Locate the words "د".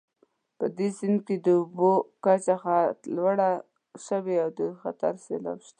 1.45-1.47, 4.45-4.49